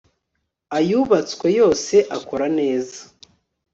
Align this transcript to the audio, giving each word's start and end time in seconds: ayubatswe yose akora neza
ayubatswe 0.77 1.47
yose 1.59 1.95
akora 2.17 2.45
neza 2.59 2.99